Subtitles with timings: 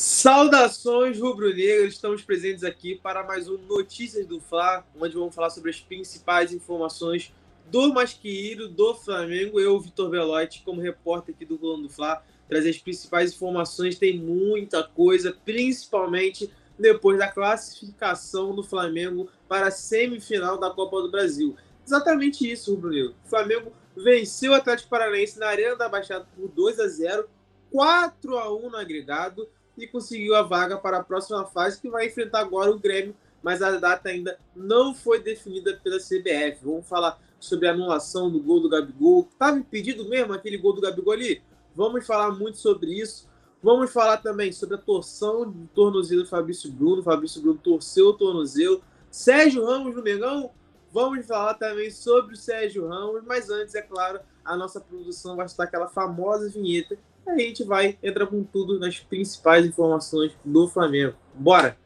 [0.00, 5.70] Saudações rubro-negros, estamos presentes aqui para mais um Notícias do Fla, onde vamos falar sobre
[5.70, 7.34] as principais informações
[7.68, 9.58] do Masqueiro, do Flamengo.
[9.58, 13.98] Eu, Vitor Velotti, como repórter aqui do Rolando do Fla, trazer as principais informações.
[13.98, 21.10] Tem muita coisa, principalmente depois da classificação do Flamengo para a semifinal da Copa do
[21.10, 21.56] Brasil.
[21.84, 23.16] Exatamente isso, rubro-negro.
[23.26, 27.28] O Flamengo venceu o Atlético Paranaense na Arena da Baixada por 2 a 0,
[27.72, 29.48] 4 a 1 no agregado
[29.78, 33.62] e conseguiu a vaga para a próxima fase, que vai enfrentar agora o Grêmio, mas
[33.62, 36.64] a data ainda não foi definida pela CBF.
[36.64, 39.28] Vamos falar sobre a anulação do gol do Gabigol.
[39.30, 41.42] Estava impedido mesmo aquele gol do Gabigol ali?
[41.74, 43.28] Vamos falar muito sobre isso.
[43.62, 47.02] Vamos falar também sobre a torção do tornozelo do Fabrício Bruno.
[47.02, 48.82] Fabrício Bruno torceu o tornozelo.
[49.10, 50.50] Sérgio Ramos no Mengão.
[50.92, 55.46] Vamos falar também sobre o Sérgio Ramos, mas antes, é claro, a nossa produção vai
[55.46, 61.14] estar aquela famosa vinheta a gente vai entrar com tudo nas principais informações do Flamengo.
[61.34, 61.76] Bora!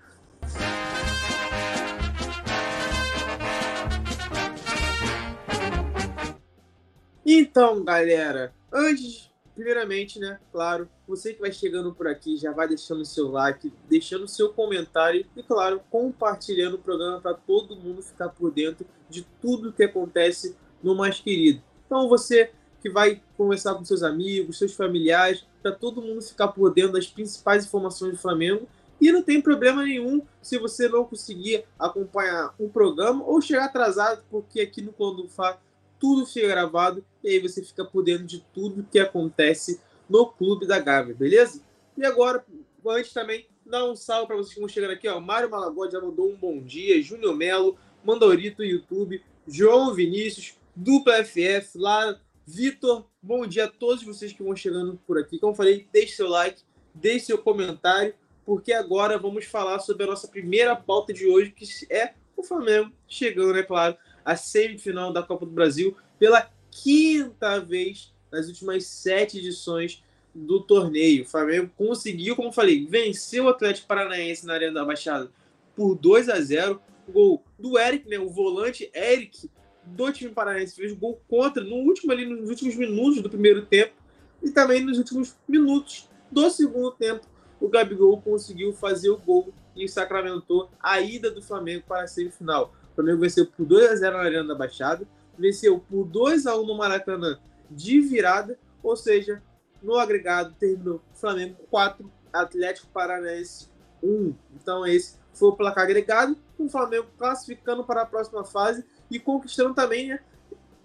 [7.24, 13.04] Então, galera, antes, primeiramente, né, claro, você que vai chegando por aqui, já vai deixando
[13.04, 18.50] seu like, deixando seu comentário e, claro, compartilhando o programa para todo mundo ficar por
[18.52, 21.62] dentro de tudo que acontece no Mais Querido.
[21.86, 22.52] Então, você
[22.82, 27.06] que vai conversar com seus amigos, seus familiares, para todo mundo ficar por dentro das
[27.06, 28.68] principais informações do Flamengo.
[29.00, 34.22] E não tem problema nenhum se você não conseguir acompanhar o programa ou chegar atrasado,
[34.30, 35.58] porque aqui no Clã do Fá
[35.98, 40.66] tudo fica gravado e aí você fica por dentro de tudo que acontece no Clube
[40.66, 41.62] da Gávea, beleza?
[41.96, 42.44] E agora,
[42.86, 45.20] antes também, dar um salve para vocês que vão chegando aqui, ó.
[45.20, 51.76] Mário Malagode já mandou um bom dia, Júnior Melo, Mandorito YouTube, João Vinícius, Dupla FF,
[51.78, 55.38] lá Vitor, bom dia a todos vocês que vão chegando por aqui.
[55.38, 56.62] Como eu falei, deixe seu like,
[56.92, 61.64] deixe seu comentário, porque agora vamos falar sobre a nossa primeira pauta de hoje, que
[61.88, 68.12] é o Flamengo chegando, é claro, à semifinal da Copa do Brasil pela quinta vez
[68.30, 70.02] nas últimas sete edições
[70.34, 71.22] do torneio.
[71.22, 75.30] O Flamengo conseguiu, como eu falei, vencer o Atlético Paranaense na Arena da Baixada
[75.76, 76.80] por 2 a 0.
[77.08, 79.50] Gol do Eric, né, o volante Eric,
[79.84, 83.94] do time paranaense fez gol contra no último ali nos últimos minutos do primeiro tempo
[84.42, 87.26] e também nos últimos minutos do segundo tempo
[87.60, 92.72] o Gabigol conseguiu fazer o gol e sacramentou a ida do Flamengo para a semifinal.
[92.92, 95.06] O Flamengo venceu por 2 a 0 na Arena da Baixada,
[95.38, 97.38] venceu por 2 a 1 no Maracanã
[97.70, 99.42] de virada, ou seja,
[99.80, 103.68] no agregado terminou Flamengo 4, Atlético Paranaense
[104.02, 104.34] 1.
[104.60, 109.20] Então esse foi o placar agregado, com o Flamengo classificando para a próxima fase e
[109.20, 110.20] conquistando também né,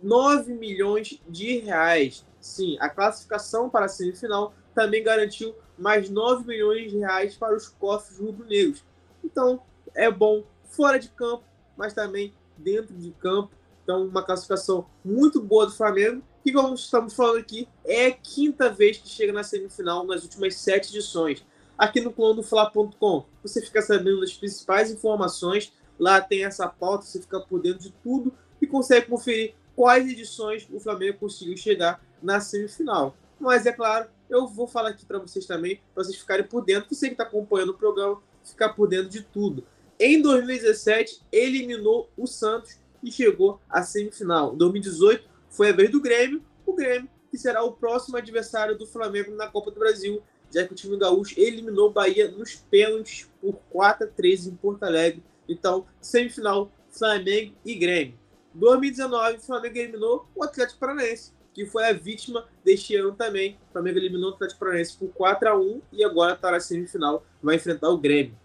[0.03, 2.25] 9 milhões de reais.
[2.39, 7.69] Sim, a classificação para a semifinal também garantiu mais 9 milhões de reais para os
[7.69, 8.83] cofres rubro-negros.
[9.23, 9.61] Então,
[9.95, 11.43] é bom fora de campo,
[11.75, 13.51] mas também dentro de campo.
[13.83, 16.21] Então, uma classificação muito boa do Flamengo.
[16.45, 20.55] E como estamos falando aqui, é a quinta vez que chega na semifinal nas últimas
[20.55, 21.45] sete edições.
[21.77, 27.05] Aqui no plano do Fla.com, você fica sabendo das principais informações Lá tem essa pauta,
[27.05, 32.03] você fica por dentro de tudo e consegue conferir quais edições o Flamengo conseguiu chegar
[32.21, 33.15] na semifinal.
[33.39, 36.93] Mas é claro, eu vou falar aqui para vocês também, para vocês ficarem por dentro,
[36.93, 39.63] você que está acompanhando o programa, ficar por dentro de tudo.
[39.99, 44.53] Em 2017, eliminou o Santos e chegou à semifinal.
[44.53, 48.85] Em 2018, foi a vez do Grêmio, o Grêmio, que será o próximo adversário do
[48.85, 50.21] Flamengo na Copa do Brasil,
[50.53, 54.55] já que o time gaúcho eliminou o Bahia nos pênaltis por 4 a 3 em
[54.55, 58.17] Porto Alegre então, semifinal, Flamengo e Grêmio.
[58.53, 63.57] 2019, o Flamengo eliminou o Atlético Paranaense, que foi a vítima deste ano também.
[63.69, 67.25] O Flamengo eliminou o Atlético Paranaense por 4 a 1 e agora está na semifinal,
[67.41, 68.37] vai enfrentar o Grêmio.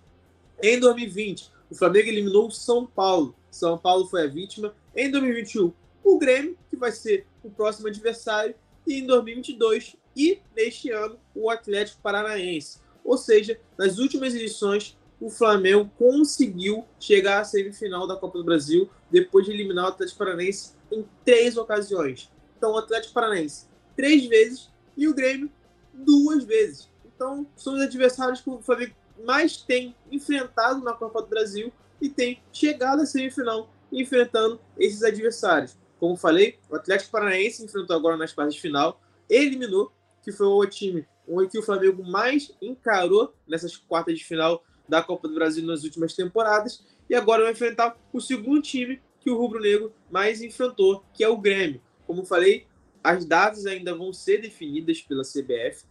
[0.62, 3.34] Em 2020, o Flamengo eliminou o São Paulo.
[3.50, 4.74] São Paulo foi a vítima.
[4.94, 5.72] Em 2021,
[6.04, 8.54] o Grêmio, que vai ser o próximo adversário.
[8.86, 12.80] E em 2022 e neste ano, o Atlético Paranaense.
[13.04, 18.90] Ou seja, nas últimas edições, o Flamengo conseguiu chegar à semifinal da Copa do Brasil
[19.08, 22.28] depois de eliminar o Atlético Paranaense em três ocasiões.
[22.58, 25.48] Então, o Atlético Paranaense três vezes e o Grêmio
[25.94, 26.90] duas vezes.
[27.06, 32.08] Então, são os adversários que o Flamengo mais tem enfrentado na Copa do Brasil e
[32.08, 35.76] tem chegado à semifinal enfrentando esses adversários.
[36.00, 40.66] Como falei, o Atlético Paranaense enfrentou agora nas quartas de final, eliminou, que foi o
[40.66, 41.06] time
[41.48, 46.12] que o Flamengo mais encarou nessas quartas de final da Copa do Brasil nas últimas
[46.12, 51.25] temporadas e agora vai enfrentar o segundo time que o Rubro Negro mais enfrentou, que
[51.25, 51.81] é o Grêmio.
[52.06, 52.67] Como falei,
[53.03, 55.87] as datas ainda vão ser definidas pela CBF,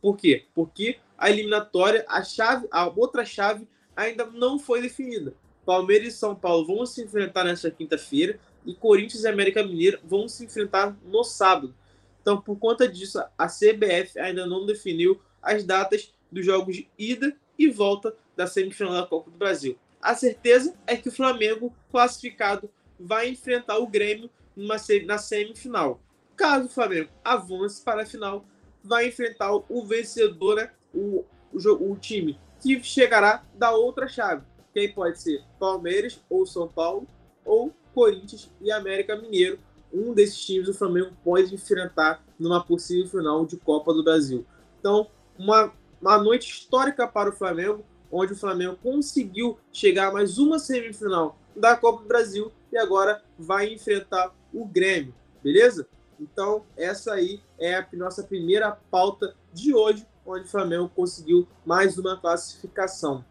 [0.00, 0.46] Por quê?
[0.54, 5.34] Porque a eliminatória, a chave, a outra chave ainda não foi definida.
[5.66, 10.26] Palmeiras e São Paulo vão se enfrentar nesta quinta-feira e Corinthians e América Mineiro vão
[10.28, 11.74] se enfrentar no sábado.
[12.22, 17.36] Então, por conta disso, a CBF ainda não definiu as datas dos jogos de ida
[17.58, 19.78] e volta da semifinal da Copa do Brasil.
[20.00, 26.00] A certeza é que o Flamengo, classificado, vai enfrentar o Grêmio numa, na semifinal.
[26.36, 28.44] Caso o Flamengo avance para a final,
[28.82, 34.42] vai enfrentar o vencedor, né, o, o, o time que chegará da outra chave.
[34.72, 37.06] Quem pode ser Palmeiras ou São Paulo,
[37.44, 39.58] ou Corinthians e América Mineiro.
[39.92, 44.44] Um desses times o Flamengo pode enfrentar numa possível final de Copa do Brasil.
[44.78, 45.08] Então,
[45.38, 50.58] uma, uma noite histórica para o Flamengo, onde o Flamengo conseguiu chegar a mais uma
[50.58, 55.88] semifinal da Copa do Brasil e agora vai enfrentar o Grêmio, beleza?
[56.18, 61.98] Então, essa aí é a nossa primeira pauta de hoje, onde o Flamengo conseguiu mais
[61.98, 63.24] uma classificação.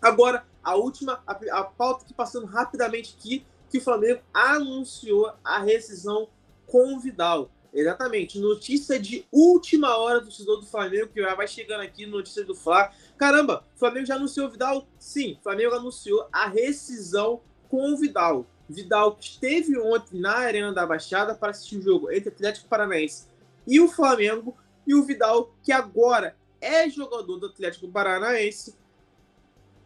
[0.00, 5.58] Agora, a última, a, a pauta que passando rapidamente aqui, que o Flamengo anunciou a
[5.60, 6.28] rescisão
[6.66, 7.50] com o Vidal.
[7.72, 12.44] Exatamente, notícia de última hora do torcedor do Flamengo, que já vai chegando aqui, notícia
[12.44, 12.90] do Fla.
[13.16, 14.88] Caramba, o Flamengo já anunciou o Vidal?
[14.98, 18.44] Sim, o Flamengo anunciou a rescisão com o Vidal.
[18.68, 23.26] Vidal que esteve ontem na Arena da Baixada para assistir o jogo entre Atlético Paranaense
[23.66, 24.56] e o Flamengo,
[24.86, 28.74] e o Vidal, que agora é jogador do Atlético Paranaense,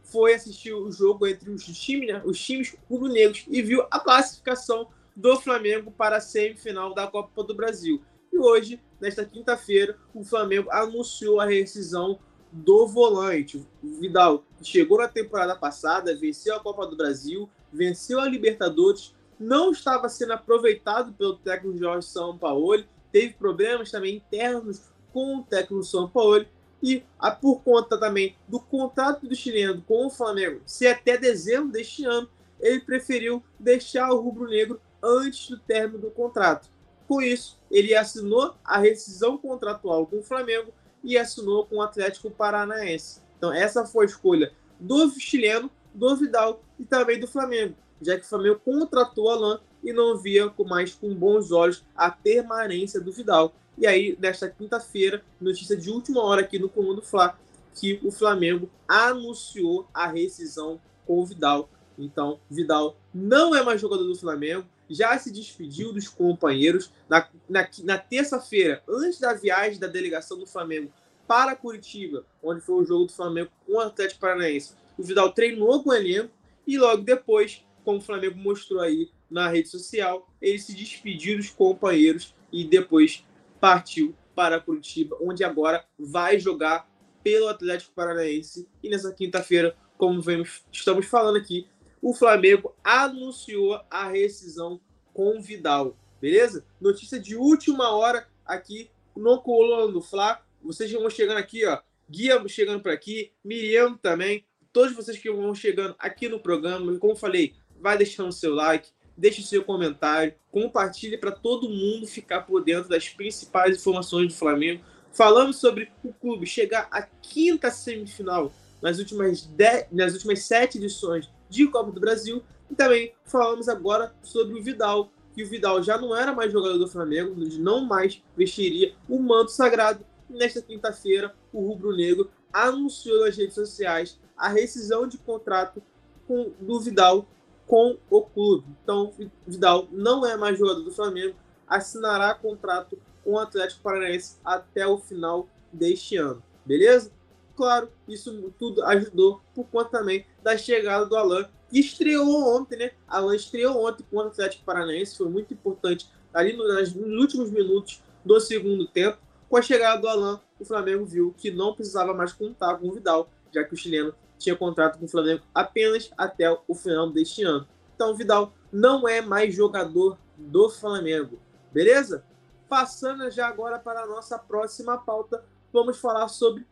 [0.03, 4.89] foi assistir o jogo entre os times, né, os times rubro-negros e viu a classificação
[5.15, 8.03] do Flamengo para a semifinal da Copa do Brasil.
[8.33, 12.19] E hoje, nesta quinta-feira, o Flamengo anunciou a rescisão
[12.51, 13.65] do volante.
[13.83, 19.71] O Vidal chegou na temporada passada, venceu a Copa do Brasil, venceu a Libertadores, não
[19.71, 24.83] estava sendo aproveitado pelo técnico Jorge Sampaoli, teve problemas também internos
[25.13, 26.49] com o técnico Sampaoli
[26.83, 31.73] e a, por conta também do contrato do chileno com o Flamengo ser até dezembro
[31.73, 32.29] deste ano,
[32.61, 36.69] ele preferiu deixar o rubro-negro antes do término do contrato.
[37.07, 40.73] Com isso, ele assinou a rescisão contratual com o Flamengo
[41.03, 43.21] e assinou com o Atlético Paranaense.
[43.37, 48.25] Então, essa foi a escolha do chileno, do Vidal e também do Flamengo, já que
[48.25, 53.55] o Flamengo contratou Alain e não via mais com bons olhos a permanência do Vidal.
[53.77, 57.39] E aí, nesta quinta-feira, notícia de última hora aqui no Comando Fla,
[57.75, 61.69] que o Flamengo anunciou a rescisão com o Vidal.
[61.99, 66.93] Então, Vidal não é mais jogador do Flamengo, já se despediu dos companheiros.
[67.09, 70.93] Na, na, na terça-feira, antes da viagem da delegação do Flamengo
[71.27, 75.83] para Curitiba, onde foi o jogo do Flamengo com o Atlético Paranaense, o Vidal treinou
[75.83, 76.31] com o elenco
[76.67, 81.51] e logo depois, como o Flamengo mostrou aí na rede social, ele se despediu dos
[81.51, 83.25] companheiros e depois
[83.61, 86.89] partiu para Curitiba, onde agora vai jogar
[87.23, 88.69] pelo Atlético Paranaense.
[88.83, 91.67] E nessa quinta-feira, como vemos, estamos falando aqui,
[92.05, 94.79] o Flamengo anunciou a rescisão
[95.15, 96.63] com Vidal, beleza?
[96.79, 100.39] Notícia de última hora aqui no Coluna do Fla.
[100.63, 101.81] Vocês vão chegando aqui, ó.
[102.07, 104.45] Guia chegando por aqui, Miriam também.
[104.71, 109.43] Todos vocês que vão chegando aqui no programa, como falei, vai deixando seu like, deixe
[109.43, 114.85] seu comentário, compartilhe para todo mundo ficar por dentro das principais informações do Flamengo.
[115.11, 118.53] Falamos sobre o clube chegar à quinta semifinal
[118.83, 122.43] nas últimas, dez, nas últimas sete edições de Copa do Brasil.
[122.71, 126.79] E também falamos agora sobre o Vidal, que o Vidal já não era mais jogador
[126.79, 130.05] do Flamengo, não mais vestiria o manto sagrado.
[130.31, 135.83] E nesta quinta-feira, o Rubro Negro anunciou nas redes sociais a rescisão de contrato
[136.27, 137.27] com, do Vidal
[137.67, 138.67] com o clube.
[138.83, 139.13] Então,
[139.47, 141.35] Vidal não é mais jogador do Flamengo,
[141.67, 146.43] assinará contrato com o Atlético Paranaense até o final deste ano.
[146.65, 147.11] Beleza?
[147.57, 152.91] Claro, isso tudo ajudou por conta também da chegada do Alan, que estreou ontem, né?
[153.07, 158.41] Alan estreou ontem com o Atlético Paranaense, foi muito importante ali nos últimos minutos do
[158.41, 159.19] segundo tempo.
[159.49, 162.93] Com a chegada do Alan, o Flamengo viu que não precisava mais contar com o
[162.93, 167.45] Vidal, já que o chileno tinha contrato com o Flamengo apenas até o final deste
[167.45, 167.69] ano.
[167.95, 171.39] Então, o Vidal não é mais jogador do Flamengo,
[171.73, 172.25] beleza?
[172.69, 176.67] Passando já agora para a nossa próxima pauta, vamos falar sobre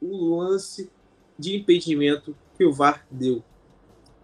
[0.00, 0.90] o lance
[1.38, 3.42] de impedimento que o VAR deu.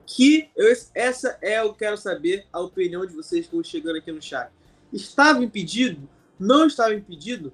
[0.07, 4.13] Que eu, essa é eu quero saber a opinião de vocês que estão chegando aqui
[4.13, 4.51] no chat.
[4.93, 6.09] Estava impedido?
[6.39, 7.53] Não estava impedido?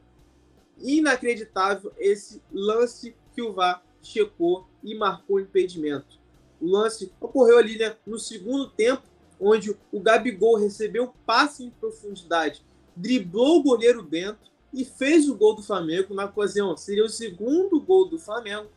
[0.79, 6.19] Inacreditável esse lance que o VAR checou e marcou impedimento.
[6.61, 9.03] O lance ocorreu ali né, no segundo tempo,
[9.39, 12.63] onde o Gabigol recebeu passe em profundidade,
[12.95, 16.77] driblou o goleiro Bento, e fez o gol do Flamengo na ocasião.
[16.77, 18.69] Seria o segundo gol do Flamengo.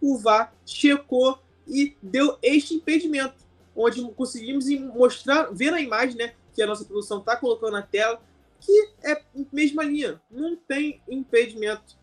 [0.00, 3.34] O VAR checou e deu este impedimento,
[3.74, 8.20] onde conseguimos mostrar, ver a imagem, né, que a nossa produção está colocando na tela,
[8.60, 9.22] que é
[9.52, 11.96] mesma linha, não tem impedimento.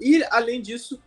[0.00, 1.02] E além disso,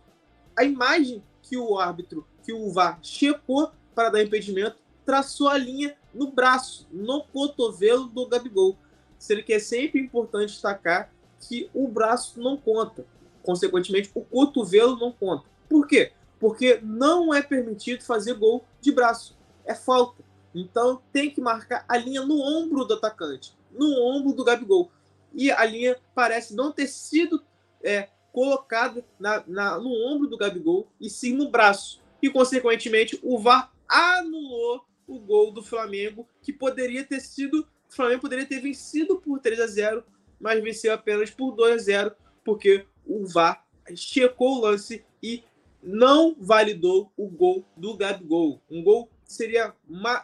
[0.56, 5.96] a imagem que o árbitro, que o VAR checou para dar impedimento, traçou a linha
[6.14, 8.76] no braço, no cotovelo do Gabigol.
[9.18, 13.04] Sendo que é sempre importante destacar que o braço não conta.
[13.42, 15.44] Consequentemente, o cotovelo não conta.
[15.68, 16.12] Por quê?
[16.38, 19.36] Porque não é permitido fazer gol de braço.
[19.64, 20.22] É falta.
[20.54, 24.90] Então tem que marcar a linha no ombro do atacante, no ombro do Gabigol.
[25.32, 27.42] E a linha parece não ter sido
[27.82, 32.00] é, colocada na, na, no ombro do Gabigol, e sim no braço.
[32.22, 37.66] E, consequentemente, o VAR anulou o gol do Flamengo, que poderia ter sido.
[37.88, 40.04] O Flamengo poderia ter vencido por 3 a 0
[40.40, 42.12] mas venceu apenas por 2 a 0
[42.44, 45.44] porque o VAR checou o lance e
[45.82, 48.60] não validou o gol do Gabigol.
[48.70, 49.74] Um gol que seria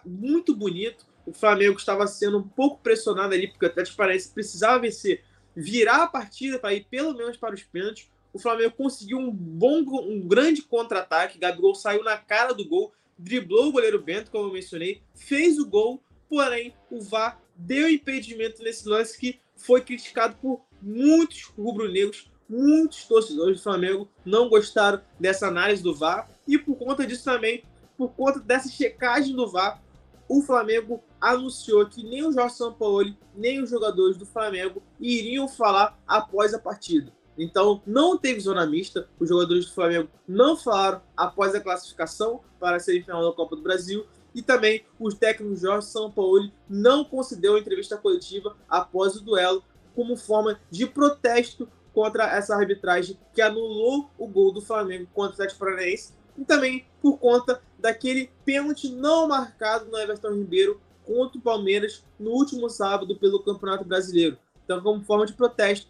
[0.04, 1.06] muito bonito.
[1.26, 6.04] O Flamengo estava sendo um pouco pressionado ali, porque o Atlético Paranaense precisava vencer, virar
[6.04, 8.08] a partida para ir pelo menos para os pênaltis.
[8.32, 11.38] O Flamengo conseguiu um bom, um grande contra-ataque.
[11.38, 15.66] Gabigol saiu na cara do gol, driblou o goleiro Bento, como eu mencionei, fez o
[15.66, 23.04] gol, porém o VAR deu impedimento nesse lance que foi criticado por muitos rubro-negros, muitos
[23.04, 27.64] torcedores do Flamengo não gostaram dessa análise do VAR e por conta disso também,
[27.96, 29.82] por conta dessa checagem do VAR,
[30.28, 35.98] o Flamengo anunciou que nem o Jorge Sampaoli, nem os jogadores do Flamengo iriam falar
[36.06, 37.12] após a partida.
[37.38, 42.76] Então, não teve zona mista, os jogadores do Flamengo não falaram após a classificação para
[42.76, 44.06] a semifinal da Copa do Brasil
[44.36, 49.64] e também o técnico Jorge Sampaoli não concedeu a entrevista coletiva após o duelo
[49.94, 55.34] como forma de protesto contra essa arbitragem que anulou o gol do Flamengo contra o
[55.34, 61.40] Atlético Paranaense e também por conta daquele pênalti não marcado no Everton Ribeiro contra o
[61.40, 64.36] Palmeiras no último sábado pelo Campeonato Brasileiro.
[64.62, 65.88] Então, como forma de protesto,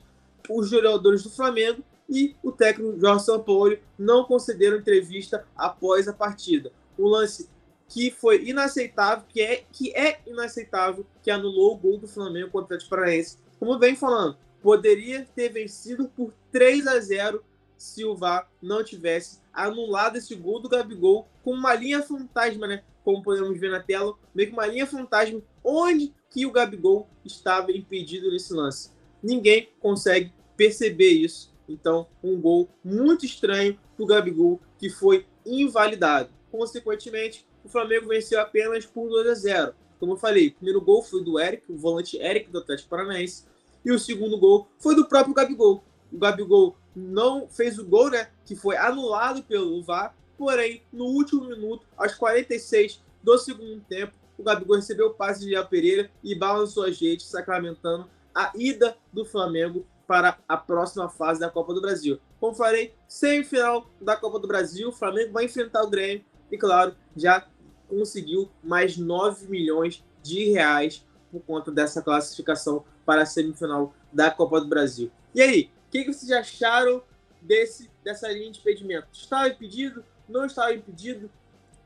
[0.48, 6.70] os jogadores do Flamengo e o técnico Jorge Sampaoli não concederam entrevista após a partida.
[6.96, 7.48] O lance
[7.88, 12.62] que foi inaceitável, que é, que é inaceitável, que anulou o gol do Flamengo contra
[12.62, 13.38] o Atlético Paranaense.
[13.58, 17.42] Como vem falando, poderia ter vencido por 3 a 0
[17.76, 22.82] se o VAR não tivesse anulado esse gol do Gabigol com uma linha fantasma, né?
[23.04, 27.70] Como podemos ver na tela, meio que uma linha fantasma onde que o Gabigol estava
[27.70, 28.90] impedido nesse lance.
[29.22, 31.54] Ninguém consegue perceber isso.
[31.68, 36.30] Então, um gol muito estranho do Gabigol que foi invalidado.
[36.50, 39.74] Consequentemente, o Flamengo venceu apenas por 2 a 0.
[39.98, 43.44] Como eu falei, o primeiro gol foi do Eric, o volante Eric do Atlético Paranaense,
[43.84, 45.82] e o segundo gol foi do próprio Gabigol.
[46.12, 51.44] O Gabigol não fez o gol, né, que foi anulado pelo VAR, porém, no último
[51.44, 56.34] minuto, aos 46 do segundo tempo, o Gabigol recebeu o passe de Léo Pereira e
[56.36, 61.80] balançou a gente, sacramentando a ida do Flamengo para a próxima fase da Copa do
[61.80, 62.20] Brasil.
[62.38, 66.94] Como falei, semifinal da Copa do Brasil, o Flamengo vai enfrentar o Grêmio e, claro,
[67.16, 67.46] já
[67.88, 74.60] conseguiu mais 9 milhões de reais por conta dessa classificação para a semifinal da Copa
[74.60, 75.10] do Brasil.
[75.34, 77.02] E aí, o que, que, vocês acharam
[77.40, 79.06] desse, dessa linha de impedimento?
[79.12, 80.04] Estava impedido?
[80.28, 81.30] Não estava impedido?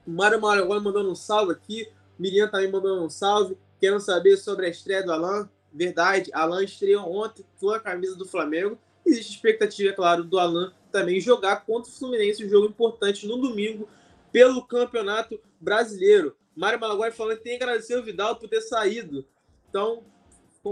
[0.07, 1.89] Mário Maragoli mandando um salve aqui.
[2.19, 3.57] Miriam também mandando um salve.
[3.79, 5.49] Querendo saber sobre a estreia do Alan.
[5.73, 8.79] Verdade, Alan estreou ontem com a camisa do Flamengo.
[9.05, 13.37] Existe expectativa, é claro, do Alan também jogar contra o Fluminense, um jogo importante no
[13.37, 13.89] domingo
[14.33, 16.37] pelo Campeonato Brasileiro.
[16.57, 19.25] Mário Malaguai falando que tem que agradecer o Vidal por ter saído.
[19.69, 20.05] Então,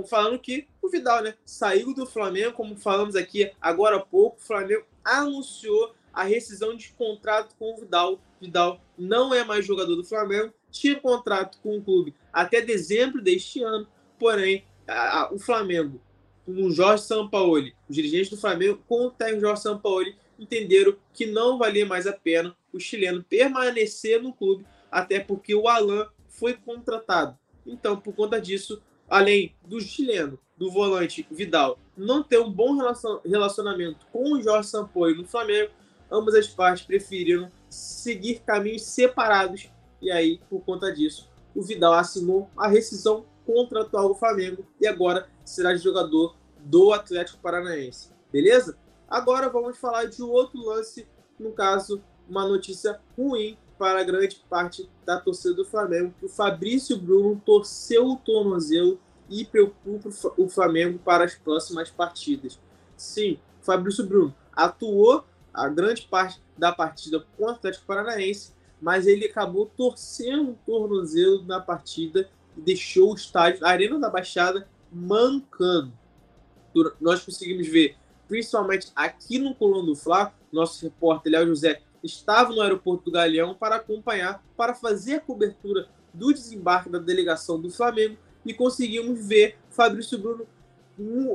[0.09, 4.45] falando que o Vidal, né, saiu do Flamengo, como falamos aqui agora há pouco, o
[4.45, 8.21] Flamengo anunciou a rescisão de contrato com o Vidal.
[8.40, 13.62] Vidal não é mais jogador do Flamengo, tinha contrato com o clube até dezembro deste
[13.62, 13.87] ano,
[14.18, 16.00] porém, a, a, o Flamengo,
[16.45, 21.26] com o Jorge Sampaoli, os dirigentes do Flamengo, com o técnico Jorge Sampaoli, entenderam que
[21.26, 26.54] não valia mais a pena o chileno permanecer no clube, até porque o Alan foi
[26.54, 27.37] contratado.
[27.66, 32.76] Então, por conta disso, além do chileno, do volante Vidal, não ter um bom
[33.25, 35.71] relacionamento com o Jorge Sampaio no Flamengo,
[36.11, 39.71] ambas as partes preferiram seguir caminhos separados.
[40.00, 45.28] E aí, por conta disso, o Vidal assinou a rescisão contratual do Flamengo e agora
[45.45, 48.11] será jogador do Atlético Paranaense.
[48.33, 48.76] Beleza?
[49.09, 51.07] Agora vamos falar de outro lance,
[51.38, 56.99] no caso, uma notícia ruim para grande parte da torcida do Flamengo, que o Fabrício
[56.99, 58.99] Bruno torceu o tornozelo
[59.30, 62.58] e preocupa o Flamengo para as próximas partidas.
[62.97, 69.26] Sim, Fabrício Bruno atuou a grande parte da partida contra o Atlético Paranaense, mas ele
[69.26, 75.92] acabou torcendo o tornozelo na partida e deixou o estádio, a Arena da Baixada, mancando.
[77.00, 82.60] Nós conseguimos ver, principalmente aqui no Coluna do Fla, nosso repórter Léo José estava no
[82.60, 88.16] aeroporto do Galeão para acompanhar, para fazer a cobertura do desembarque da delegação do Flamengo
[88.44, 90.46] e conseguimos ver Fabrício Bruno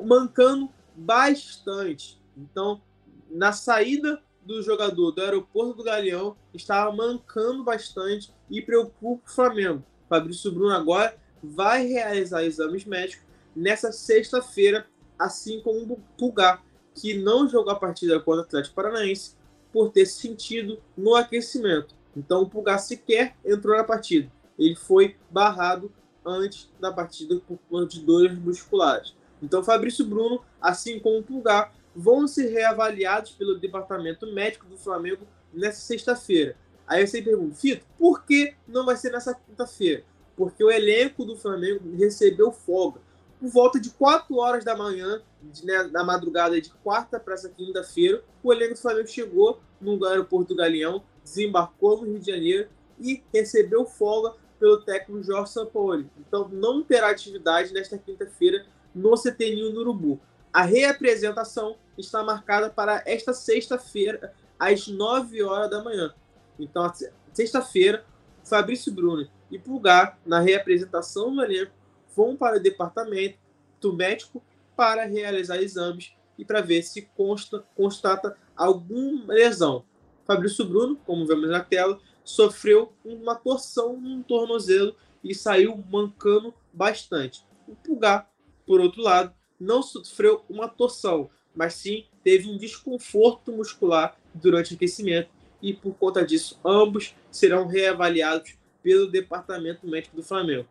[0.05, 2.20] mancando bastante.
[2.38, 2.82] Então,
[3.29, 9.84] na saída do jogador do aeroporto do Galeão, estava mancando bastante e preocupa o Flamengo.
[10.10, 14.86] Fabrício Bruno agora vai realizar exames médicos nessa sexta-feira,
[15.17, 16.63] assim como o Pulgar,
[16.96, 19.36] que não jogou a partida contra o Atlético Paranaense
[19.74, 21.96] por ter sentido no aquecimento.
[22.15, 24.32] Então o Pulgar sequer entrou na partida.
[24.58, 25.92] Ele foi barrado
[26.24, 29.15] antes da partida por conta de dores musculares.
[29.42, 35.27] Então Fabrício Bruno, assim como o Pulgar, vão ser reavaliados pelo departamento médico do Flamengo
[35.51, 36.56] nessa sexta-feira.
[36.86, 40.03] Aí você pergunta, Fito, por que não vai ser nessa quinta-feira?
[40.36, 43.00] Porque o elenco do Flamengo recebeu folga.
[43.39, 45.22] Por volta de 4 horas da manhã,
[45.64, 50.54] né, na madrugada de quarta para essa quinta-feira, o elenco do Flamengo chegou no aeroporto
[50.54, 52.70] do Galeão, desembarcou no Rio de Janeiro
[53.00, 56.10] e recebeu folga pelo técnico Jorge Sampaoli.
[56.18, 60.20] Então não terá atividade nesta quinta-feira no CT no Urubu.
[60.52, 66.14] A reapresentação está marcada para esta sexta-feira, às 9 horas da manhã.
[66.60, 66.92] Então,
[67.34, 68.06] sexta-feira,
[68.44, 71.72] Fabrício Bruno e Pulgar, na reapresentação do elenco,
[72.16, 73.38] vão para o departamento
[73.82, 74.42] do médico
[74.75, 79.86] para realizar exames e para ver se consta, constata alguma lesão.
[80.25, 87.46] Fabrício Bruno, como vemos na tela, sofreu uma torção no tornozelo e saiu mancando bastante.
[87.68, 88.30] O Pulgar,
[88.65, 94.75] por outro lado, não sofreu uma torção, mas sim teve um desconforto muscular durante o
[94.75, 95.30] aquecimento
[95.62, 100.67] e por conta disso ambos serão reavaliados pelo departamento médico do Flamengo.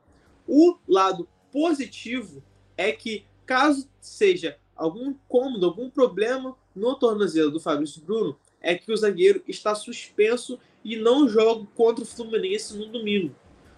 [0.46, 2.42] O lado positivo
[2.76, 8.92] é que caso seja algum incômodo, algum problema no tornozelo do Fabrício Bruno, é que
[8.92, 13.34] o zagueiro está suspenso e não joga contra o Fluminense no domingo.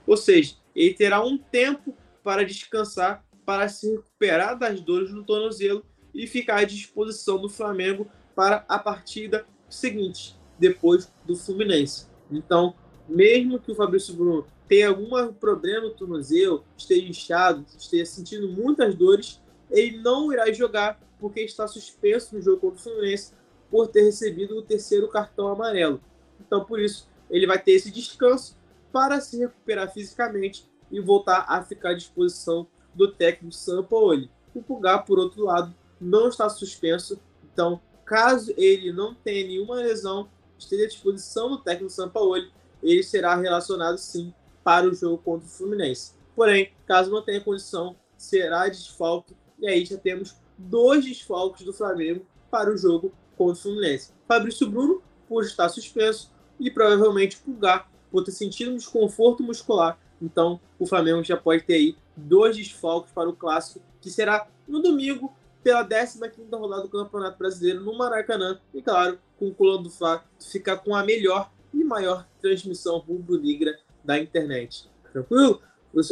[0.07, 5.85] Ou seja, ele terá um tempo para descansar para se recuperar das dores no tornozelo
[6.15, 12.07] e ficar à disposição do Flamengo para a partida seguinte, depois do Fluminense.
[12.31, 12.75] Então,
[13.09, 18.95] mesmo que o Fabrício Bruno tenha algum problema no tornozelo, esteja inchado, esteja sentindo muitas
[18.95, 19.41] dores,
[19.75, 23.33] ele não irá jogar porque está suspenso no jogo contra o Fluminense
[23.71, 26.01] por ter recebido o terceiro cartão amarelo.
[26.41, 28.57] Então, por isso, ele vai ter esse descanso
[28.93, 34.31] para se recuperar fisicamente e voltar a ficar à disposição do técnico Sampaoli.
[34.55, 37.21] O Pulgar, por outro lado, não está suspenso,
[37.53, 43.35] então, caso ele não tenha nenhuma lesão, esteja à disposição do técnico Sampaoli, ele será
[43.35, 44.33] relacionado sim
[44.63, 46.13] para o jogo contra o Fluminense.
[46.37, 52.27] Porém, caso não tenha condição, será desfalque, e aí já temos dois desfalques do Flamengo
[52.51, 54.13] para o jogo contra o Fluminense.
[54.27, 59.99] Fabrício Bruno, por estar suspenso, e provavelmente Pulgar, por ter sentido um desconforto muscular.
[60.23, 64.81] Então, o Flamengo já pode ter aí dois desfalques para o clássico, que será no
[64.81, 66.21] domingo, pela 15
[66.53, 68.61] rodada do Campeonato Brasileiro no Maracanã.
[68.73, 73.77] E claro, com o Coluna do Fla ficar com a melhor e maior transmissão rubro-negra
[74.05, 74.89] da internet.
[75.11, 75.61] Tranquilo?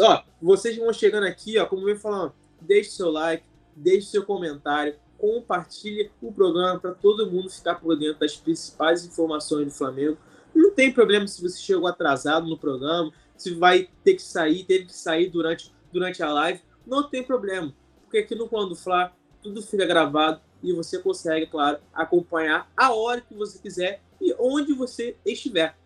[0.00, 3.44] Ó, vocês vão chegando aqui, ó, como eu falando, deixe seu like,
[3.75, 9.66] deixe seu comentário, compartilhe o programa para todo mundo ficar por dentro das principais informações
[9.66, 10.18] do Flamengo.
[10.55, 14.87] Não tem problema se você chegou atrasado no programa, se vai ter que sair, teve
[14.87, 17.72] que sair durante durante a live, não tem problema,
[18.03, 23.20] porque aqui no Quando Fla tudo fica gravado e você consegue, claro, acompanhar a hora
[23.20, 25.77] que você quiser e onde você estiver.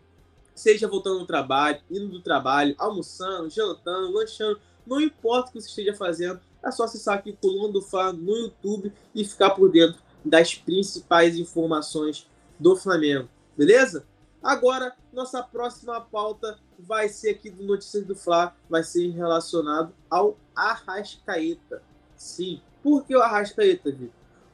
[0.54, 5.68] Seja voltando do trabalho, indo do trabalho, almoçando, jantando, lanchando, não importa o que você
[5.68, 10.00] esteja fazendo, é só acessar aqui Coluna do Fla no YouTube e ficar por dentro
[10.24, 13.28] das principais informações do Flamengo.
[13.56, 14.04] Beleza?
[14.42, 20.36] Agora, nossa próxima pauta vai ser aqui do Notícias do Fla, vai ser relacionado ao
[20.54, 21.82] Arrascaeta.
[22.16, 24.10] Sim, por que o Arrascaeta, Vitor?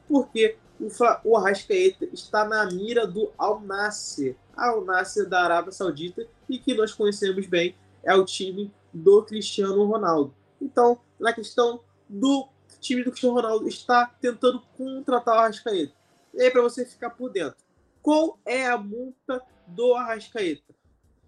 [0.07, 5.71] Porque o, Fla, o Arrascaeta está na mira do Al Nasser, Al Nasser da Arábia
[5.71, 10.33] Saudita, e que nós conhecemos bem, é o time do Cristiano Ronaldo.
[10.61, 11.81] Então, na questão
[12.13, 12.47] do
[12.79, 15.93] time do Cristiano Ronaldo está tentando contratar o Arrascaeta.
[16.33, 17.57] E aí, para você ficar por dentro,
[18.01, 20.73] qual é a multa do Arrascaeta.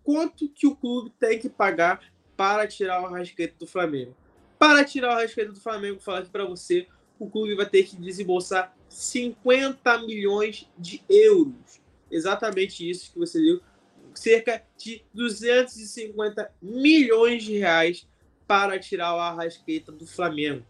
[0.03, 2.01] Quanto que o clube tem que pagar
[2.37, 4.15] para tirar o Arrascaeta do Flamengo?
[4.59, 6.87] Para tirar o Arrascaeta do Flamengo, falar aqui para você,
[7.19, 11.81] o clube vai ter que desembolsar 50 milhões de euros.
[12.09, 13.61] Exatamente isso que você viu.
[14.13, 18.07] Cerca de 250 milhões de reais
[18.47, 20.65] para tirar o Arrascaeta do Flamengo.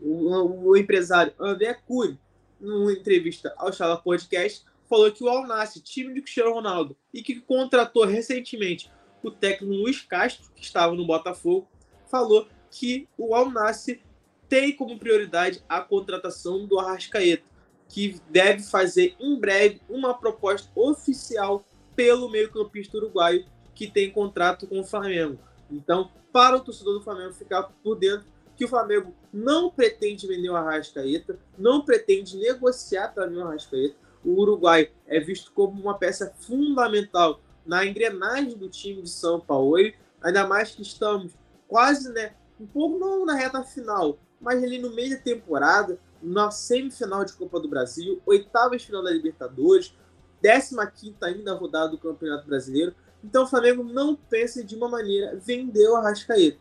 [0.00, 2.18] O, o empresário André Cury,
[2.60, 7.22] numa entrevista ao Chala Podcast, falou que o Al Nassr, time de Cristiano Ronaldo, e
[7.22, 8.90] que contratou recentemente
[9.22, 11.66] o técnico Luiz Castro, que estava no Botafogo,
[12.10, 13.98] falou que o Al Nassr
[14.48, 17.44] tem como prioridade a contratação do Arrascaeta,
[17.88, 21.64] que deve fazer em breve uma proposta oficial
[21.96, 25.38] pelo meio-campista uruguaio que tem contrato com o Flamengo.
[25.70, 28.26] Então, para o torcedor do Flamengo ficar por dentro,
[28.56, 33.96] que o Flamengo não pretende vender o Arrascaeta, não pretende negociar para o Arrascaeta.
[34.24, 39.92] O Uruguai é visto como uma peça fundamental na engrenagem do time de São Paulo,
[40.22, 41.32] ainda mais que estamos
[41.66, 46.50] quase, né, um pouco não na reta final, mas ali no meio da temporada, na
[46.50, 49.94] semifinal de Copa do Brasil, oitavas final da Libertadores,
[50.42, 52.94] 15 ainda rodada do Campeonato Brasileiro.
[53.22, 56.58] Então o Flamengo não pensa de uma maneira vender o Arrascaeta.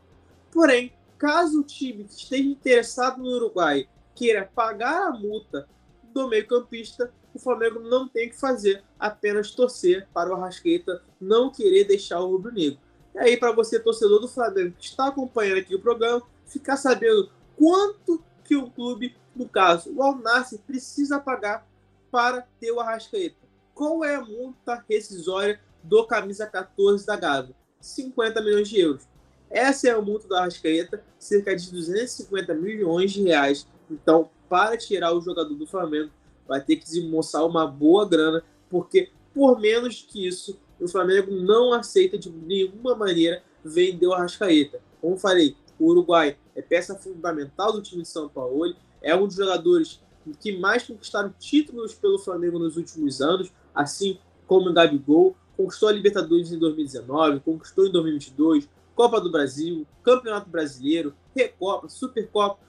[0.52, 5.70] Porém, caso o time que esteja interessado no Uruguai queira pagar a multa
[6.14, 11.86] do meio-campista, o Flamengo não tem que fazer, apenas torcer para o Arrascaeta não querer
[11.86, 12.78] deixar o rubro-negro.
[13.16, 17.32] E aí, para você, torcedor do Flamengo, que está acompanhando aqui o programa, ficar sabendo
[17.56, 21.66] quanto que o clube, no caso, o Alnassi, precisa pagar
[22.12, 23.38] para ter o Arrascaeta.
[23.74, 27.56] Qual é a multa rescisória do camisa 14 da Gávea?
[27.80, 29.13] 50 milhões de euros.
[29.50, 33.68] Essa é a multa do Arrascaeta, cerca de 250 milhões de reais.
[33.90, 36.12] Então, para tirar o jogador do Flamengo,
[36.48, 41.74] vai ter que desembolsar uma boa grana, porque por menos que isso, o Flamengo não
[41.74, 44.82] aceita de nenhuma maneira vender o Arrascaeta.
[45.02, 49.36] Como falei, o Uruguai é peça fundamental do time de São Paulo, é um dos
[49.36, 50.02] jogadores
[50.40, 55.92] que mais conquistaram títulos pelo Flamengo nos últimos anos, assim como o Gabigol, conquistou a
[55.92, 62.60] Libertadores em 2019, conquistou em 2022, Copa do Brasil, Campeonato Brasileiro, Recopa, Supercopa.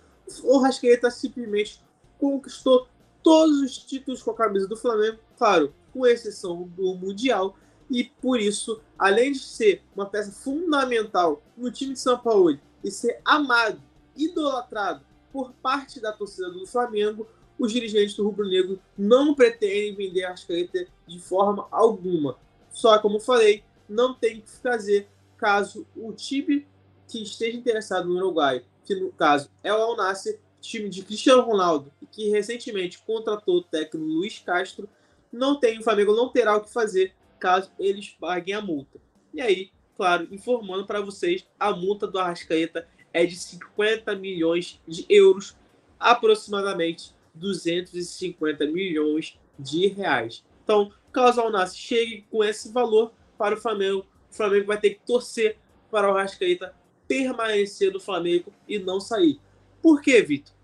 [0.42, 1.82] O Rascaeta simplesmente
[2.18, 2.86] conquistou
[3.22, 7.56] todos os títulos com a camisa do Flamengo, claro, com exceção do Mundial,
[7.90, 12.90] e por isso, além de ser uma peça fundamental no time de São Paulo e
[12.90, 13.80] ser amado,
[14.16, 17.26] idolatrado por parte da torcida do Flamengo,
[17.58, 22.36] os dirigentes do Rubro Negro não pretendem vender a Arrascaeta de forma alguma.
[22.70, 26.66] Só, como falei, não tem que fazer caso o time
[27.08, 31.42] que esteja interessado no Uruguai, que no caso é o Al Nassr, time de Cristiano
[31.42, 34.88] Ronaldo, que recentemente contratou o técnico Luiz Castro,
[35.32, 38.98] não tem, o Flamengo não terá o que fazer caso eles paguem a multa.
[39.32, 45.04] E aí, claro, informando para vocês, a multa do Arrascaeta é de 50 milhões de
[45.08, 45.56] euros,
[45.98, 50.44] aproximadamente 250 milhões de reais.
[50.62, 54.90] Então, caso o Alnassi chegue com esse valor para o Flamengo, o Flamengo vai ter
[54.90, 55.58] que torcer
[55.90, 56.74] para o Arrascaeta
[57.06, 59.40] permanecer no Flamengo e não sair.
[59.80, 60.54] Por quê, Vitor?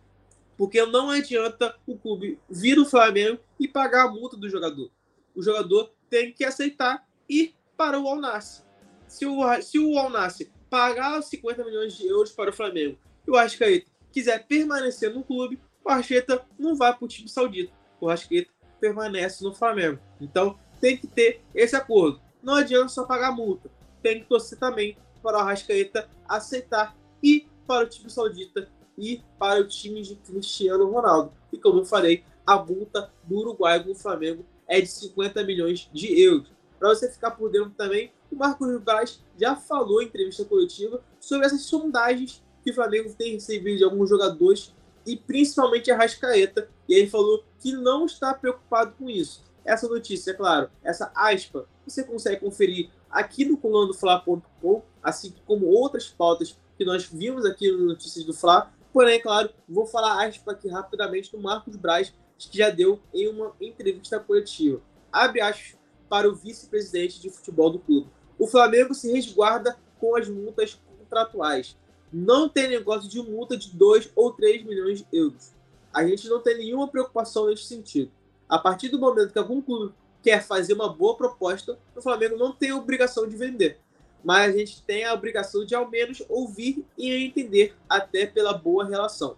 [0.56, 4.90] Porque não adianta o clube vir no Flamengo e pagar a multa do jogador.
[5.34, 8.62] O jogador tem que aceitar ir para o Alnassi
[9.10, 13.30] se o, se o Al-Nassr pagar os 50 milhões de euros para o Flamengo e
[13.30, 17.72] o Arrascaeta quiser permanecer no clube, o Arrascaeta não vai para o time saudita.
[18.00, 19.98] O Arrascaeta permanece no Flamengo.
[20.20, 22.20] Então tem que ter esse acordo.
[22.42, 23.70] Não adianta só pagar multa.
[24.02, 29.60] Tem que torcer também para o Arrascaeta aceitar ir para o time saudita e para
[29.60, 31.32] o time de Cristiano Ronaldo.
[31.52, 35.88] E como eu falei, a multa do Uruguai com o Flamengo é de 50 milhões
[35.92, 36.50] de euros.
[36.78, 41.46] Para você ficar por dentro também, o Marcos Braz já falou em entrevista coletiva sobre
[41.46, 44.74] essas sondagens que o Flamengo tem recebido de alguns jogadores
[45.06, 46.68] e principalmente a Rascaeta.
[46.88, 49.42] E ele falou que não está preocupado com isso.
[49.64, 55.66] Essa notícia, é claro, essa aspa, você consegue conferir aqui no coluna Fla.com, assim como
[55.66, 58.72] outras pautas que nós vimos aqui no Notícias do Fla.
[58.92, 63.28] Porém, é claro, vou falar aspa aqui rapidamente do Marcos Braz, que já deu em
[63.28, 64.80] uma entrevista coletiva.
[65.12, 68.08] Abre aspas para o vice-presidente de futebol do clube
[68.40, 71.76] o Flamengo se resguarda com as multas contratuais.
[72.10, 75.52] Não tem negócio de multa de 2 ou 3 milhões de euros.
[75.92, 78.10] A gente não tem nenhuma preocupação nesse sentido.
[78.50, 82.52] A partir do momento que algum clube quer fazer uma boa proposta, o Flamengo não
[82.52, 83.78] tem obrigação de vender.
[84.24, 88.84] Mas a gente tem a obrigação de, ao menos, ouvir e entender, até pela boa
[88.84, 89.36] relação.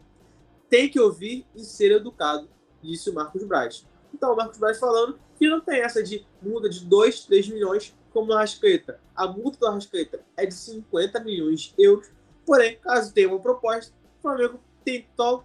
[0.71, 2.49] Tem que ouvir e ser educado,
[2.83, 3.87] disse o Marcos Braz.
[4.15, 7.95] Então, o Marcos Braz falando que não tem essa de multa de 2, 3 milhões
[8.15, 8.99] como no Arrascaeta.
[9.15, 12.11] A multa do Arrascaeta é de 50 milhões de euros.
[12.47, 15.45] Porém, caso tenha uma proposta, o Flamengo tem tal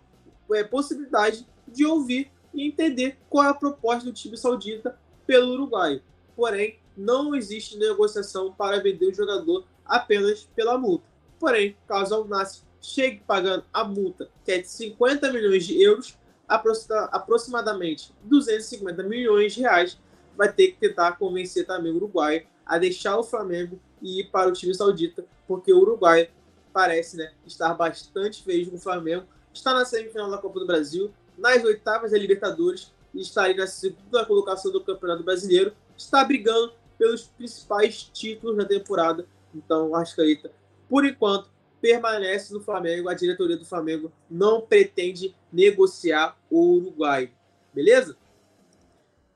[0.54, 6.02] é, possibilidade de ouvir e entender qual é a proposta do time saudita pelo Uruguai.
[6.36, 11.06] Porém, não existe negociação para vender o jogador apenas pela multa.
[11.40, 16.18] Porém, caso o Nasser chegue pagando a multa, que é de 50 milhões de euros,
[16.48, 20.00] aproximadamente 250 milhões de reais,
[20.36, 24.50] vai ter que tentar convencer também o Uruguai a deixar o Flamengo e ir para
[24.50, 26.30] o time saudita, porque o Uruguai
[26.74, 31.12] parece né, estar bastante feliz com o Flamengo, está na semifinal da Copa do Brasil,
[31.38, 36.74] nas oitavas da Libertadores e está aí na segunda colocação do Campeonato Brasileiro, está brigando
[36.98, 39.28] pelos principais títulos da temporada.
[39.54, 40.52] Então, o Arrascaeta,
[40.90, 41.50] por enquanto,
[41.82, 43.10] permanece no Flamengo.
[43.10, 47.32] A diretoria do Flamengo não pretende negociar o Uruguai.
[47.74, 48.18] Beleza?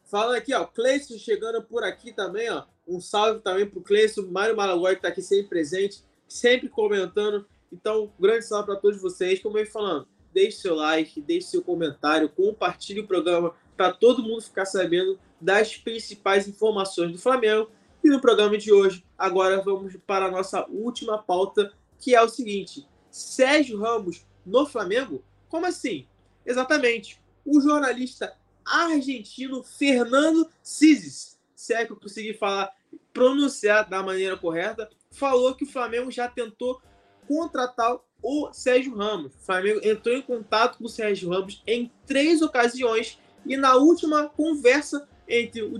[0.04, 2.66] Falando aqui, ó, Cleison chegando por aqui também, ó.
[2.88, 7.48] Um salve também pro Cleison, Mário Malaguai que tá aqui sempre presente, sempre comentando.
[7.72, 9.40] Então, grande salve para todos vocês.
[9.40, 14.24] Como eu ia falando, deixe seu like, deixe seu comentário, compartilhe o programa para todo
[14.24, 17.70] mundo ficar sabendo das principais informações do Flamengo.
[18.04, 22.30] E no programa de hoje, agora vamos para a nossa última pauta, que é o
[22.30, 25.24] seguinte: Sérgio Ramos no Flamengo?
[25.50, 26.08] Como assim?
[26.46, 27.22] Exatamente.
[27.46, 32.72] O jornalista argentino Fernando Cisis, se é que eu conseguir falar,
[33.14, 36.82] pronunciar da maneira correta, falou que o Flamengo já tentou
[37.28, 39.34] contratar o Sérgio Ramos.
[39.34, 44.30] O Flamengo entrou em contato com o Sérgio Ramos em três ocasiões e na última
[44.30, 45.78] conversa entre, o,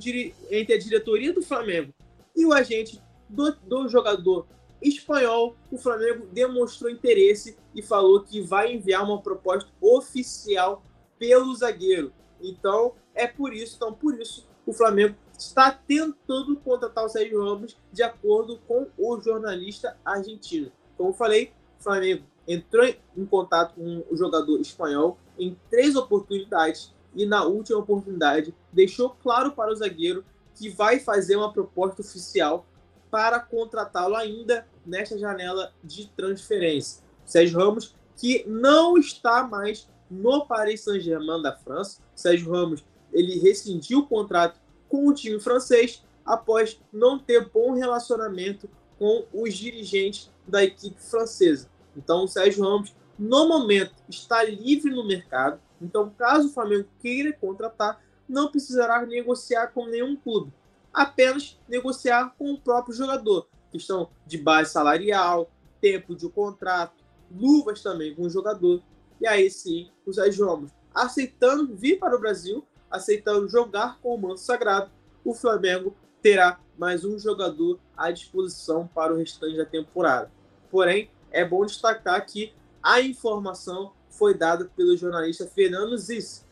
[0.50, 1.94] entre a diretoria do Flamengo
[2.36, 4.48] e o agente do, do jogador
[4.82, 10.84] espanhol, o Flamengo demonstrou interesse e falou que vai enviar uma proposta oficial
[11.20, 12.12] pelo zagueiro.
[12.42, 17.78] Então, é por isso, então por isso o Flamengo está tentando contratar o Sérgio Ramos
[17.92, 20.72] de acordo com o jornalista argentino.
[20.98, 27.26] Como falei, o Flamengo entrou em contato com o jogador espanhol em três oportunidades e
[27.26, 30.24] na última oportunidade deixou claro para o zagueiro
[30.56, 32.66] que vai fazer uma proposta oficial
[33.10, 37.04] para contratá-lo ainda nesta janela de transferência.
[37.26, 42.02] Sérgio Ramos, que não está mais no Paris Saint-Germain da França.
[42.16, 48.70] Sérgio Ramos ele rescindiu o contrato com o time francês após não ter bom relacionamento
[48.98, 51.70] com os dirigentes da equipe francesa.
[51.96, 55.60] Então, o Sérgio Ramos, no momento, está livre no mercado.
[55.82, 60.54] Então, caso o Flamengo queira contratar, não precisará negociar com nenhum clube,
[60.94, 63.48] apenas negociar com o próprio jogador.
[63.72, 68.82] Questão de base salarial, tempo de contrato, luvas também com o jogador.
[69.20, 74.18] E aí sim, o Sérgio Ramos aceitando vir para o Brasil, aceitando jogar com o
[74.18, 74.92] manto sagrado,
[75.24, 80.32] o Flamengo terá mais um jogador à disposição para o restante da temporada.
[80.70, 86.46] Porém, é bom destacar que a informação foi dada pelo jornalista Fernando Ziz,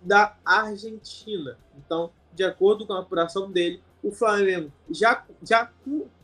[0.00, 1.58] da Argentina.
[1.76, 5.70] Então, de acordo com a apuração dele, o Flamengo já, já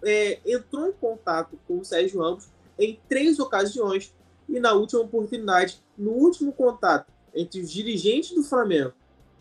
[0.03, 4.15] é, entrou em contato com o Sérgio Ramos em três ocasiões
[4.49, 8.93] e na última oportunidade, no último contato entre os dirigentes do Flamengo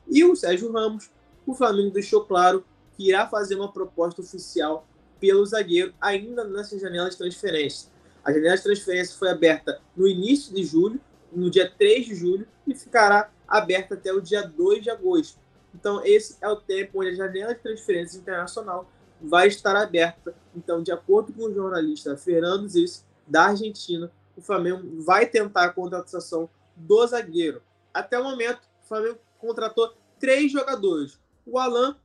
[0.08, 1.12] e o Sérgio Ramos,
[1.46, 4.88] o Flamengo deixou claro que irá fazer uma proposta oficial
[5.20, 7.89] pelo zagueiro ainda nessa janela de transferência.
[8.23, 10.99] A janela de transferência foi aberta no início de julho,
[11.31, 15.39] no dia 3 de julho, e ficará aberta até o dia 2 de agosto.
[15.73, 18.89] Então, esse é o tempo onde a janela de transferência internacional
[19.21, 20.36] vai estar aberta.
[20.55, 25.69] Então, de acordo com o jornalista Fernando Ziz, da Argentina, o Flamengo vai tentar a
[25.69, 27.62] contratação do zagueiro.
[27.93, 31.19] Até o momento, o Flamengo contratou três jogadores.
[31.45, 31.97] O Alan,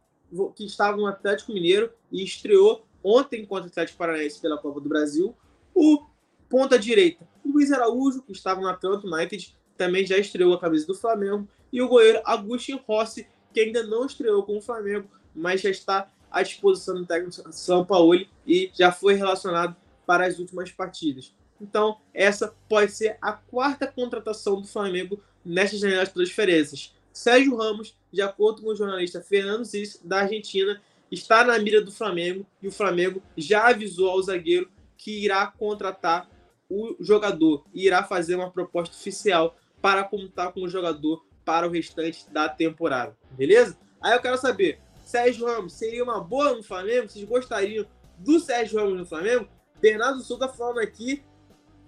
[0.54, 4.88] que estava no Atlético Mineiro e estreou ontem contra o Atlético Paranaense pela Copa do
[4.88, 5.35] Brasil.
[5.81, 6.05] O
[6.49, 10.95] ponta direita, Luiz Araújo, que estava no Atlanta United, também já estreou a camisa do
[10.97, 11.49] Flamengo.
[11.73, 16.11] E o goleiro Agustin Rossi, que ainda não estreou com o Flamengo, mas já está
[16.33, 21.33] à disposição do técnico São Paulo e já foi relacionado para as últimas partidas.
[21.61, 26.93] Então, essa pode ser a quarta contratação do Flamengo nesta janela de transferências.
[27.12, 31.93] Sérgio Ramos, de acordo com o jornalista Fernando Cis, da Argentina, está na mira do
[31.93, 36.29] Flamengo e o Flamengo já avisou ao zagueiro que irá contratar
[36.69, 41.71] o jogador e irá fazer uma proposta oficial para contar com o jogador para o
[41.71, 43.17] restante da temporada.
[43.31, 43.79] Beleza?
[44.03, 47.09] Aí eu quero saber, Sérgio Ramos seria uma boa no Flamengo?
[47.09, 47.87] Vocês gostariam
[48.19, 49.49] do Sérgio Ramos no Flamengo?
[49.81, 51.23] Bernardo Souza falando aqui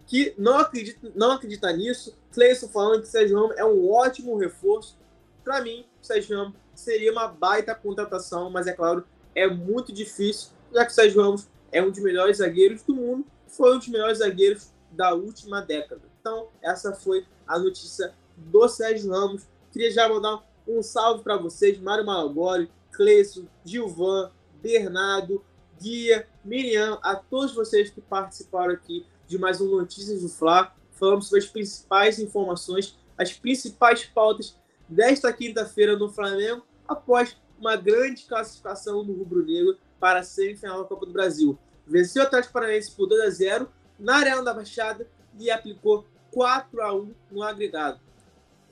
[0.06, 2.16] que não acredita, não acredita nisso.
[2.32, 4.98] Cleison falando que Sérgio Ramos é um ótimo reforço.
[5.44, 10.86] Para mim, Sérgio Ramos seria uma baita contratação, mas é claro, é muito difícil, já
[10.86, 14.72] que Sérgio Ramos é um dos melhores zagueiros do mundo, foi um dos melhores zagueiros
[14.90, 16.02] da última década.
[16.20, 19.46] Então, essa foi a notícia do Sérgio Ramos.
[19.72, 24.30] Queria já mandar Um salve para vocês, Mário Malagoli, Cleison, Gilvan,
[24.62, 25.42] Bernardo,
[25.80, 30.74] Guia, Miriam, a todos vocês que participaram aqui de mais um Notícias do Fla.
[30.92, 34.56] Falamos sobre as principais informações, as principais pautas
[34.88, 40.88] desta quinta-feira no Flamengo, após uma grande classificação do Rubro Negro para a semifinal da
[40.88, 41.56] Copa do Brasil.
[41.86, 45.06] Venceu o Atlético Paranaense por 2 a 0 na Arena da Baixada
[45.38, 48.00] e aplicou 4 a 1 no agregado.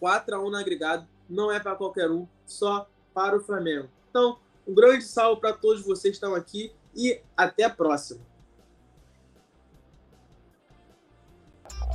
[0.00, 3.88] 4 a 1 no agregado não é para qualquer um, só para o Flamengo.
[4.08, 8.20] Então, um grande salve para todos vocês que estão aqui e até a próxima.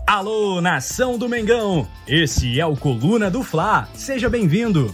[0.06, 1.88] Alô, nação do Mengão!
[2.06, 3.88] Esse é o Coluna do Fla.
[3.96, 4.94] Seja bem-vindo.